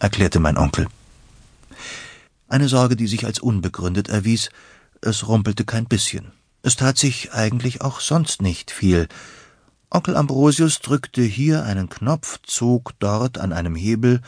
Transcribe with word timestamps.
erklärte 0.00 0.40
mein 0.40 0.58
Onkel. 0.58 0.88
Eine 2.48 2.68
Sorge, 2.68 2.96
die 2.96 3.06
sich 3.06 3.24
als 3.24 3.38
unbegründet 3.38 4.08
erwies, 4.08 4.50
es 5.00 5.28
rumpelte 5.28 5.64
kein 5.64 5.86
bisschen. 5.86 6.32
Es 6.62 6.74
tat 6.74 6.98
sich 6.98 7.32
eigentlich 7.32 7.80
auch 7.80 8.00
sonst 8.00 8.42
nicht 8.42 8.72
viel. 8.72 9.06
Onkel 9.88 10.16
Ambrosius 10.16 10.80
drückte 10.80 11.22
hier 11.22 11.64
einen 11.64 11.88
Knopf, 11.88 12.40
zog 12.42 12.98
dort 12.98 13.38
an 13.38 13.52
einem 13.52 13.76
Hebel, 13.76 14.20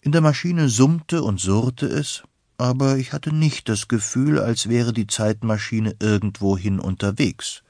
in 0.00 0.12
der 0.12 0.20
Maschine 0.20 0.68
summte 0.68 1.22
und 1.22 1.40
surrte 1.40 1.86
es, 1.86 2.22
aber 2.58 2.96
ich 2.96 3.12
hatte 3.12 3.34
nicht 3.34 3.68
das 3.68 3.88
Gefühl, 3.88 4.38
als 4.38 4.68
wäre 4.68 4.92
die 4.92 5.06
Zeitmaschine 5.06 5.96
irgendwohin 6.00 6.78
unterwegs. 6.78 7.62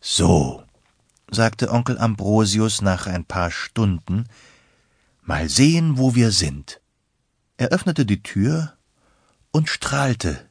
So, 0.00 0.62
sagte 1.30 1.70
Onkel 1.70 1.98
Ambrosius 1.98 2.82
nach 2.82 3.06
ein 3.06 3.24
paar 3.24 3.50
Stunden, 3.50 4.26
mal 5.22 5.48
sehen, 5.48 5.98
wo 5.98 6.14
wir 6.14 6.30
sind. 6.30 6.80
Er 7.56 7.68
öffnete 7.68 8.06
die 8.06 8.22
Tür 8.22 8.74
und 9.50 9.68
strahlte. 9.68 10.48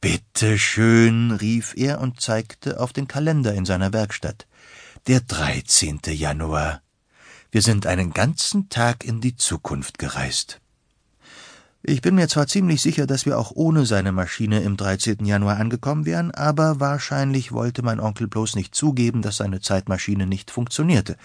Bitte 0.00 0.58
schön, 0.58 1.30
rief 1.30 1.74
er 1.76 2.00
und 2.00 2.20
zeigte 2.20 2.80
auf 2.80 2.92
den 2.92 3.08
Kalender 3.08 3.54
in 3.54 3.64
seiner 3.64 3.92
Werkstatt. 3.92 4.46
Der 5.06 5.20
13. 5.20 6.00
Januar. 6.06 6.82
Wir 7.50 7.62
sind 7.62 7.86
einen 7.86 8.12
ganzen 8.12 8.68
Tag 8.68 9.04
in 9.04 9.20
die 9.20 9.36
Zukunft 9.36 9.98
gereist. 9.98 10.60
Ich 11.86 12.00
bin 12.00 12.14
mir 12.14 12.28
zwar 12.28 12.46
ziemlich 12.46 12.80
sicher, 12.80 13.06
dass 13.06 13.26
wir 13.26 13.38
auch 13.38 13.52
ohne 13.54 13.84
seine 13.84 14.10
Maschine 14.10 14.60
im 14.62 14.78
13. 14.78 15.26
Januar 15.26 15.58
angekommen 15.58 16.06
wären, 16.06 16.30
aber 16.30 16.80
wahrscheinlich 16.80 17.52
wollte 17.52 17.82
mein 17.82 18.00
Onkel 18.00 18.26
bloß 18.26 18.56
nicht 18.56 18.74
zugeben, 18.74 19.20
dass 19.20 19.36
seine 19.36 19.60
Zeitmaschine 19.60 20.26
nicht 20.26 20.50
funktionierte. 20.50 21.18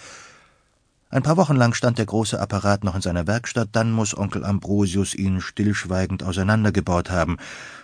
Ein 1.12 1.24
paar 1.24 1.38
Wochen 1.38 1.56
lang 1.56 1.74
stand 1.74 1.98
der 1.98 2.06
große 2.06 2.40
Apparat 2.40 2.84
noch 2.84 2.94
in 2.94 3.02
seiner 3.02 3.26
Werkstatt, 3.26 3.70
dann 3.72 3.92
muss 3.92 4.16
Onkel 4.16 4.46
Ambrosius 4.46 5.16
ihn 5.16 5.42
stillschweigend 5.42 6.22
auseinandergebaut 6.22 7.10
haben. 7.10 7.38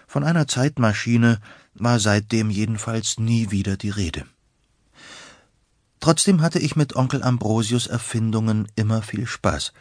Von 0.05 0.23
einer 0.23 0.47
Zeitmaschine 0.47 1.39
war 1.73 1.99
seitdem 1.99 2.51
jedenfalls 2.51 3.17
nie 3.19 3.49
wieder 3.49 3.77
die 3.77 3.89
Rede. 3.89 4.25
Trotzdem 5.99 6.43
hatte 6.43 6.59
ich 6.59 6.75
mit 6.75 6.95
Onkel 6.95 7.23
Ambrosius 7.23 7.87
Erfindungen 7.87 8.67
immer 8.75 9.01
viel 9.01 9.25
Spaß. 9.25 9.73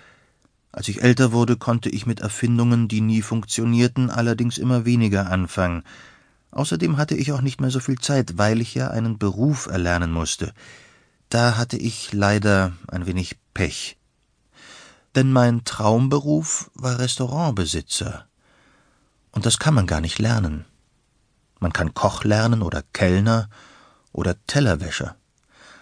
Als 0.72 0.88
ich 0.88 1.02
älter 1.02 1.32
wurde, 1.32 1.58
konnte 1.58 1.90
ich 1.90 2.06
mit 2.06 2.20
Erfindungen, 2.20 2.88
die 2.88 3.02
nie 3.02 3.20
funktionierten, 3.20 4.08
allerdings 4.08 4.56
immer 4.56 4.86
weniger 4.86 5.30
anfangen. 5.30 5.82
Außerdem 6.50 6.96
hatte 6.96 7.14
ich 7.14 7.32
auch 7.32 7.42
nicht 7.42 7.60
mehr 7.60 7.70
so 7.70 7.78
viel 7.78 7.98
Zeit, 7.98 8.38
weil 8.38 8.62
ich 8.62 8.74
ja 8.74 8.88
einen 8.88 9.18
Beruf 9.18 9.66
erlernen 9.66 10.12
musste. 10.12 10.54
Da 11.34 11.56
hatte 11.56 11.76
ich 11.76 12.12
leider 12.12 12.74
ein 12.86 13.06
wenig 13.06 13.36
Pech. 13.54 13.96
Denn 15.16 15.32
mein 15.32 15.64
Traumberuf 15.64 16.70
war 16.74 17.00
Restaurantbesitzer. 17.00 18.28
Und 19.32 19.44
das 19.44 19.58
kann 19.58 19.74
man 19.74 19.88
gar 19.88 20.00
nicht 20.00 20.20
lernen. 20.20 20.64
Man 21.58 21.72
kann 21.72 21.92
Koch 21.92 22.22
lernen 22.22 22.62
oder 22.62 22.84
Kellner 22.92 23.50
oder 24.12 24.36
Tellerwäscher. 24.46 25.16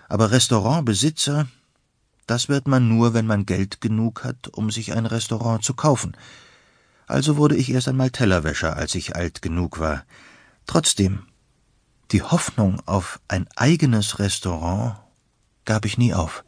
Aber 0.08 0.30
Restaurantbesitzer, 0.30 1.48
das 2.26 2.48
wird 2.48 2.66
man 2.66 2.88
nur, 2.88 3.12
wenn 3.12 3.26
man 3.26 3.44
Geld 3.44 3.82
genug 3.82 4.24
hat, 4.24 4.48
um 4.48 4.70
sich 4.70 4.94
ein 4.94 5.04
Restaurant 5.04 5.62
zu 5.62 5.74
kaufen. 5.74 6.16
Also 7.06 7.36
wurde 7.36 7.56
ich 7.56 7.70
erst 7.70 7.88
einmal 7.88 8.08
Tellerwäscher, 8.08 8.74
als 8.74 8.94
ich 8.94 9.16
alt 9.16 9.42
genug 9.42 9.80
war. 9.80 10.06
Trotzdem, 10.64 11.26
die 12.10 12.22
Hoffnung 12.22 12.80
auf 12.86 13.20
ein 13.28 13.46
eigenes 13.54 14.18
Restaurant 14.18 15.01
gab 15.64 15.84
ich 15.84 15.98
nie 15.98 16.14
auf. 16.14 16.44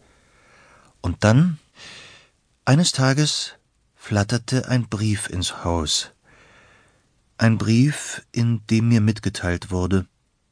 Und 1.01 1.25
dann, 1.25 1.59
eines 2.65 2.93
Tages, 2.93 3.55
flatterte 3.95 4.69
ein 4.69 4.89
Brief 4.89 5.29
ins 5.29 5.65
Haus. 5.65 6.13
Ein 7.37 7.59
Brief, 7.59 8.23
in 8.33 8.67
dem 8.69 8.89
mir 8.89 9.01
mitgeteilt 9.01 9.71
wurde, 9.71 10.07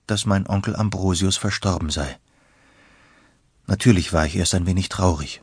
dass 0.07 0.27
mein 0.27 0.47
Onkel 0.47 0.77
Ambrosius 0.77 1.37
verstorben 1.37 1.91
sei. 1.91 2.19
Natürlich 3.67 4.13
war 4.13 4.27
ich 4.27 4.37
erst 4.37 4.55
ein 4.55 4.67
wenig 4.67 4.89
traurig. 4.89 5.43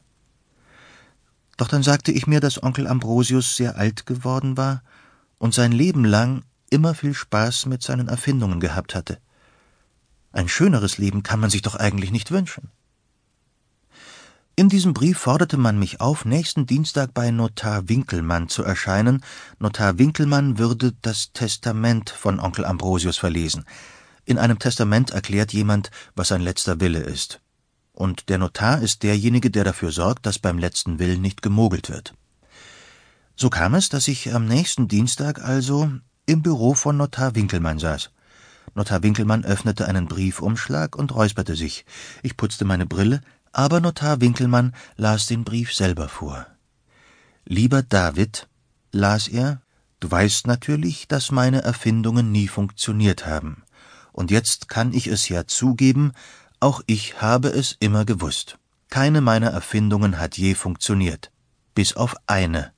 Doch 1.58 1.68
dann 1.68 1.84
sagte 1.84 2.12
ich 2.12 2.28
mir, 2.28 2.40
dass 2.40 2.62
Onkel 2.62 2.88
Ambrosius 2.88 3.56
sehr 3.56 3.78
alt 3.78 4.06
geworden 4.06 4.58
war 4.58 4.84
und 5.38 5.54
sein 5.54 5.72
Leben 5.72 6.06
lang 6.06 6.44
immer 6.70 6.94
viel 6.94 7.14
Spaß 7.14 7.66
mit 7.66 7.82
seinen 7.82 8.08
Erfindungen 8.08 8.60
gehabt 8.60 8.96
hatte. 8.96 9.20
Ein 10.32 10.48
schöneres 10.48 10.98
Leben 10.98 11.24
kann 11.24 11.40
man 11.40 11.50
sich 11.50 11.62
doch 11.62 11.76
eigentlich 11.76 12.12
nicht 12.12 12.32
wünschen. 12.32 12.70
In 14.60 14.68
diesem 14.68 14.94
Brief 14.94 15.20
forderte 15.20 15.56
man 15.56 15.80
mich 15.80 16.02
auf, 16.02 16.26
nächsten 16.26 16.66
Dienstag 16.66 17.14
bei 17.14 17.32
Notar 17.32 17.88
Winkelmann 17.88 18.50
zu 18.50 18.62
erscheinen. 18.62 19.24
Notar 19.58 19.98
Winkelmann 19.98 20.58
würde 20.58 20.92
das 21.02 21.32
Testament 21.32 22.10
von 22.10 22.42
Onkel 22.42 22.66
Ambrosius 22.66 23.16
verlesen. 23.16 23.64
In 24.26 24.38
einem 24.38 24.60
Testament 24.60 25.12
erklärt 25.12 25.54
jemand, 25.54 25.92
was 26.14 26.28
sein 26.28 26.42
letzter 26.42 26.82
Wille 26.82 27.00
ist. 27.00 27.40
Und 27.94 28.28
der 28.28 28.38
Notar 28.38 28.82
ist 28.82 29.04
derjenige, 29.04 29.50
der 29.50 29.64
dafür 29.64 29.94
sorgt, 29.94 30.26
dass 30.26 30.40
beim 30.40 30.58
letzten 30.58 31.00
Willen 31.00 31.22
nicht 31.22 31.42
gemogelt 31.42 31.90
wird. 31.90 32.14
So 33.38 33.50
kam 33.50 33.76
es, 33.76 33.88
dass 33.88 34.10
ich 34.10 34.34
am 34.34 34.46
nächsten 34.46 34.90
Dienstag 34.90 35.42
also 35.42 35.90
im 36.26 36.42
Büro 36.42 36.74
von 36.74 36.98
Notar 36.98 37.34
Winkelmann 37.34 37.80
saß. 37.80 38.12
Notar 38.76 39.04
Winkelmann 39.04 39.46
öffnete 39.46 39.88
einen 39.88 40.08
Briefumschlag 40.08 40.96
und 40.96 41.16
räusperte 41.16 41.56
sich. 41.56 41.86
Ich 42.24 42.38
putzte 42.38 42.66
meine 42.66 42.86
Brille, 42.86 43.22
aber 43.52 43.80
Notar 43.80 44.22
Winkelmann 44.22 44.76
las 44.96 45.26
den 45.26 45.44
Brief 45.44 45.74
selber 45.74 46.10
vor. 46.10 46.46
Lieber 47.46 47.82
David, 47.82 48.48
las 48.92 49.28
er, 49.28 49.62
du 50.00 50.12
weißt 50.12 50.48
natürlich, 50.48 51.08
dass 51.08 51.32
meine 51.32 51.62
Erfindungen 51.62 52.32
nie 52.32 52.48
funktioniert 52.48 53.26
haben. 53.26 53.64
Und 54.12 54.32
jetzt 54.32 54.70
kann 54.70 54.94
ich 54.94 55.08
es 55.08 55.30
ja 55.30 55.48
zugeben, 55.48 56.12
auch 56.60 56.82
ich 56.88 57.22
habe 57.22 57.50
es 57.50 57.76
immer 57.80 58.06
gewusst. 58.06 58.58
Keine 58.90 59.22
meiner 59.22 59.50
Erfindungen 59.50 60.20
hat 60.20 60.38
je 60.38 60.56
funktioniert. 60.56 61.32
Bis 61.74 61.96
auf 61.96 62.16
eine. 62.28 62.74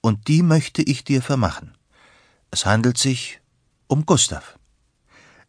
Und 0.00 0.28
die 0.28 0.42
möchte 0.42 0.82
ich 0.82 1.04
dir 1.04 1.22
vermachen. 1.22 1.76
Es 2.50 2.66
handelt 2.66 2.98
sich 2.98 3.40
um 3.86 4.06
Gustav. 4.06 4.58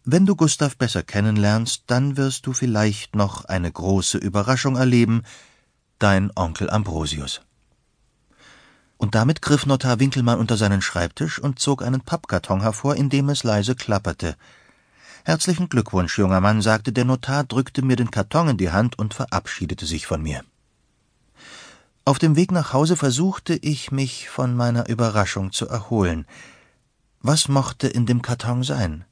Wenn 0.10 0.26
du 0.26 0.38
Gustav 0.38 0.78
besser 0.78 1.04
kennenlernst, 1.04 1.84
dann 1.88 2.16
wirst 2.16 2.48
du 2.48 2.54
vielleicht 2.54 3.14
noch 3.14 3.44
eine 3.44 3.70
große 3.70 4.18
Überraschung 4.18 4.78
erleben. 4.78 5.24
Dein 6.00 6.32
Onkel 6.34 6.70
Ambrosius. 6.70 7.42
Und 8.96 9.16
damit 9.16 9.42
griff 9.42 9.66
Notar 9.66 10.00
Winkelmann 10.00 10.40
unter 10.40 10.56
seinen 10.56 10.82
Schreibtisch 10.82 11.40
und 11.40 11.60
zog 11.60 11.84
einen 11.84 12.00
Pappkarton 12.00 12.62
hervor, 12.62 12.96
in 12.96 13.10
dem 13.10 13.28
es 13.28 13.44
leise 13.44 13.76
klapperte. 13.76 14.38
Herzlichen 15.26 15.68
Glückwunsch, 15.68 16.18
junger 16.18 16.40
Mann, 16.40 16.62
sagte 16.62 16.94
der 16.94 17.04
Notar, 17.04 17.44
drückte 17.44 17.82
mir 17.82 17.98
den 17.98 18.10
Karton 18.10 18.48
in 18.48 18.58
die 18.58 18.72
Hand 18.72 18.98
und 18.98 19.14
verabschiedete 19.14 19.86
sich 19.86 20.08
von 20.08 20.22
mir. 20.22 20.42
Auf 22.06 22.18
dem 22.18 22.38
Weg 22.38 22.54
nach 22.54 22.72
Hause 22.72 22.96
versuchte 22.96 23.56
ich, 23.56 23.92
mich 23.92 24.30
von 24.30 24.56
meiner 24.56 24.88
Überraschung 24.88 25.52
zu 25.52 25.68
erholen. 25.68 26.26
Was 27.22 27.48
mochte 27.48 27.88
in 27.88 28.06
dem 28.06 28.22
Karton 28.22 28.64
sein? 28.64 29.06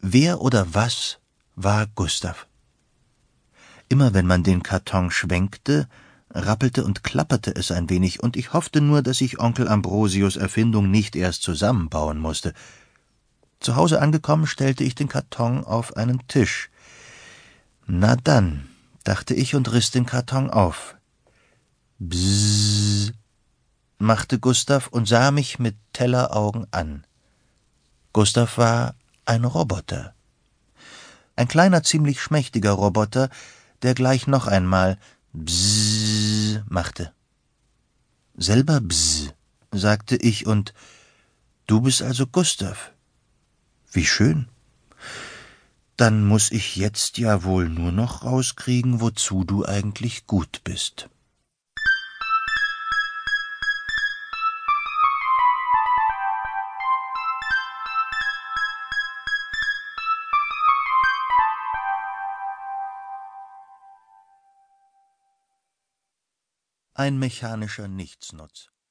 Wer 0.00 0.40
oder 0.40 0.74
was 0.74 1.18
war 1.54 1.86
Gustav? 1.86 2.46
Immer 3.88 4.14
wenn 4.14 4.26
man 4.26 4.42
den 4.42 4.62
Karton 4.62 5.10
schwenkte, 5.10 5.88
rappelte 6.30 6.84
und 6.84 7.04
klapperte 7.04 7.54
es 7.54 7.70
ein 7.70 7.90
wenig, 7.90 8.22
und 8.22 8.36
ich 8.36 8.52
hoffte 8.52 8.80
nur, 8.80 9.02
dass 9.02 9.20
ich 9.20 9.38
Onkel 9.38 9.68
Ambrosius 9.68 10.36
Erfindung 10.36 10.90
nicht 10.90 11.14
erst 11.14 11.42
zusammenbauen 11.42 12.18
musste. 12.18 12.54
Zu 13.60 13.76
Hause 13.76 14.00
angekommen, 14.00 14.46
stellte 14.46 14.82
ich 14.82 14.94
den 14.94 15.08
Karton 15.08 15.64
auf 15.64 15.96
einen 15.96 16.26
Tisch. 16.26 16.70
Na 17.86 18.16
dann, 18.16 18.68
dachte 19.04 19.34
ich 19.34 19.54
und 19.54 19.70
riss 19.72 19.90
den 19.90 20.06
Karton 20.06 20.50
auf. 20.50 20.96
Bzzz, 21.98 23.12
machte 23.98 24.40
Gustav 24.40 24.88
und 24.88 25.06
sah 25.06 25.30
mich 25.30 25.58
mit 25.58 25.76
Telleraugen 25.92 26.66
an. 26.72 27.06
Gustav 28.12 28.58
war 28.58 28.94
ein 29.24 29.44
Roboter. 29.44 30.14
Ein 31.34 31.48
kleiner, 31.48 31.82
ziemlich 31.82 32.20
schmächtiger 32.20 32.72
Roboter, 32.72 33.30
der 33.80 33.94
gleich 33.94 34.26
noch 34.26 34.46
einmal 34.46 34.98
Bzzz 35.32 36.60
machte. 36.68 37.12
Selber 38.36 38.80
Bzzz, 38.80 39.32
sagte 39.70 40.16
ich, 40.16 40.46
und 40.46 40.74
du 41.66 41.80
bist 41.80 42.02
also 42.02 42.26
Gustav. 42.26 42.92
Wie 43.90 44.04
schön. 44.04 44.48
Dann 45.96 46.26
muss 46.26 46.50
ich 46.50 46.76
jetzt 46.76 47.16
ja 47.16 47.44
wohl 47.44 47.68
nur 47.68 47.92
noch 47.92 48.24
rauskriegen, 48.24 49.00
wozu 49.00 49.44
du 49.44 49.64
eigentlich 49.64 50.26
gut 50.26 50.60
bist. 50.64 51.08
Ein 67.02 67.18
mechanischer 67.18 67.88
Nichtsnutz. 67.88 68.72